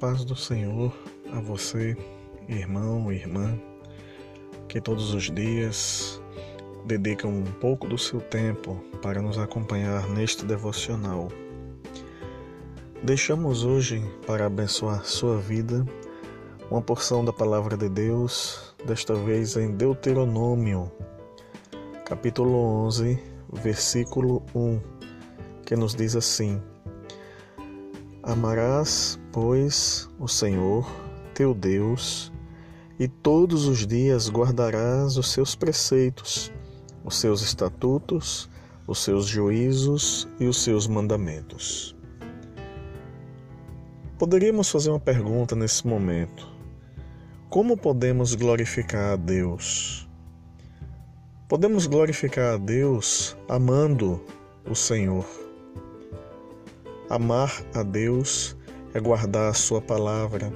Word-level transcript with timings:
paz 0.00 0.24
do 0.24 0.34
Senhor 0.34 0.90
a 1.30 1.40
você, 1.40 1.94
irmão, 2.48 3.12
irmã, 3.12 3.54
que 4.66 4.80
todos 4.80 5.12
os 5.12 5.30
dias 5.30 6.22
dedicam 6.86 7.28
um 7.28 7.44
pouco 7.44 7.86
do 7.86 7.98
seu 7.98 8.18
tempo 8.18 8.82
para 9.02 9.20
nos 9.20 9.38
acompanhar 9.38 10.08
neste 10.08 10.46
devocional. 10.46 11.28
Deixamos 13.02 13.62
hoje, 13.62 14.02
para 14.26 14.46
abençoar 14.46 15.04
sua 15.04 15.36
vida, 15.36 15.84
uma 16.70 16.80
porção 16.80 17.22
da 17.22 17.32
palavra 17.32 17.76
de 17.76 17.90
Deus, 17.90 18.74
desta 18.86 19.14
vez 19.14 19.54
em 19.58 19.70
Deuteronômio, 19.72 20.90
capítulo 22.06 22.56
11, 22.86 23.18
versículo 23.52 24.42
1, 24.54 24.80
que 25.66 25.76
nos 25.76 25.94
diz 25.94 26.16
assim: 26.16 26.58
Amarás, 28.22 29.18
pois, 29.32 30.08
o 30.18 30.28
Senhor, 30.28 30.86
teu 31.34 31.54
Deus, 31.54 32.30
e 32.98 33.08
todos 33.08 33.66
os 33.66 33.86
dias 33.86 34.28
guardarás 34.28 35.16
os 35.16 35.32
seus 35.32 35.54
preceitos, 35.54 36.52
os 37.02 37.16
seus 37.16 37.40
estatutos, 37.40 38.50
os 38.86 38.98
seus 38.98 39.24
juízos 39.24 40.28
e 40.38 40.44
os 40.44 40.62
seus 40.62 40.86
mandamentos. 40.86 41.96
Poderíamos 44.18 44.70
fazer 44.70 44.90
uma 44.90 45.00
pergunta 45.00 45.56
nesse 45.56 45.86
momento: 45.86 46.46
como 47.48 47.74
podemos 47.74 48.34
glorificar 48.34 49.14
a 49.14 49.16
Deus? 49.16 50.06
Podemos 51.48 51.86
glorificar 51.86 52.54
a 52.54 52.56
Deus 52.58 53.34
amando 53.48 54.22
o 54.68 54.74
Senhor. 54.74 55.49
Amar 57.10 57.66
a 57.74 57.82
Deus 57.82 58.56
é 58.94 59.00
guardar 59.00 59.50
a 59.50 59.52
Sua 59.52 59.82
palavra, 59.82 60.52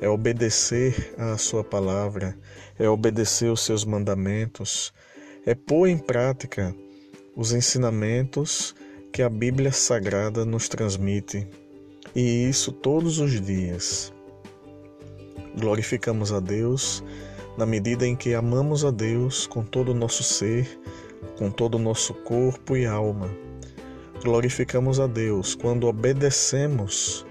é 0.00 0.08
obedecer 0.08 1.14
à 1.16 1.38
Sua 1.38 1.62
palavra, 1.62 2.36
é 2.76 2.88
obedecer 2.88 3.52
os 3.52 3.60
seus 3.60 3.84
mandamentos, 3.84 4.92
é 5.46 5.54
pôr 5.54 5.86
em 5.86 5.96
prática 5.96 6.74
os 7.36 7.52
ensinamentos 7.52 8.74
que 9.12 9.22
a 9.22 9.28
Bíblia 9.28 9.70
Sagrada 9.70 10.44
nos 10.44 10.68
transmite, 10.68 11.46
e 12.16 12.48
isso 12.48 12.72
todos 12.72 13.20
os 13.20 13.40
dias. 13.40 14.12
Glorificamos 15.56 16.32
a 16.32 16.40
Deus 16.40 17.00
na 17.56 17.64
medida 17.64 18.04
em 18.04 18.16
que 18.16 18.34
amamos 18.34 18.84
a 18.84 18.90
Deus 18.90 19.46
com 19.46 19.62
todo 19.62 19.90
o 19.90 19.94
nosso 19.94 20.24
ser, 20.24 20.80
com 21.38 21.48
todo 21.48 21.76
o 21.76 21.80
nosso 21.80 22.12
corpo 22.12 22.76
e 22.76 22.84
alma 22.84 23.45
Glorificamos 24.26 24.98
a 24.98 25.06
Deus 25.06 25.54
quando 25.54 25.86
obedecemos 25.86 27.24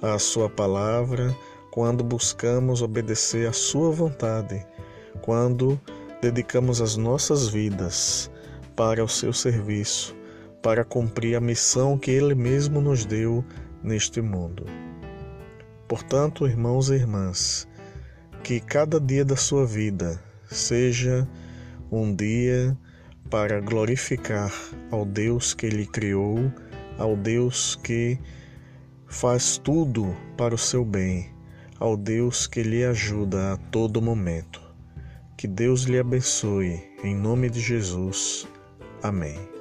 à 0.00 0.18
Sua 0.18 0.48
palavra, 0.48 1.36
quando 1.70 2.02
buscamos 2.02 2.80
obedecer 2.80 3.46
à 3.46 3.52
Sua 3.52 3.90
vontade, 3.90 4.66
quando 5.20 5.78
dedicamos 6.22 6.80
as 6.80 6.96
nossas 6.96 7.48
vidas 7.48 8.30
para 8.74 9.04
o 9.04 9.08
seu 9.08 9.30
serviço, 9.30 10.16
para 10.62 10.86
cumprir 10.86 11.36
a 11.36 11.40
missão 11.40 11.98
que 11.98 12.10
Ele 12.10 12.34
mesmo 12.34 12.80
nos 12.80 13.04
deu 13.04 13.44
neste 13.82 14.22
mundo. 14.22 14.64
Portanto, 15.86 16.46
irmãos 16.46 16.88
e 16.88 16.94
irmãs, 16.94 17.68
que 18.42 18.58
cada 18.58 18.98
dia 18.98 19.22
da 19.22 19.36
sua 19.36 19.66
vida 19.66 20.18
seja 20.50 21.28
um 21.92 22.16
dia 22.16 22.74
para 23.30 23.60
glorificar 23.60 24.52
ao 24.90 25.04
Deus 25.04 25.54
que 25.54 25.66
Ele 25.66 25.86
criou, 25.86 26.52
ao 26.98 27.16
Deus 27.16 27.76
que 27.76 28.18
faz 29.06 29.58
tudo 29.58 30.14
para 30.36 30.54
o 30.54 30.58
seu 30.58 30.84
bem, 30.84 31.32
ao 31.78 31.96
Deus 31.96 32.46
que 32.46 32.62
lhe 32.62 32.84
ajuda 32.84 33.54
a 33.54 33.56
todo 33.56 34.02
momento. 34.02 34.60
Que 35.36 35.46
Deus 35.46 35.82
lhe 35.82 35.98
abençoe, 35.98 36.82
em 37.04 37.14
nome 37.14 37.48
de 37.48 37.60
Jesus. 37.60 38.46
Amém. 39.02 39.57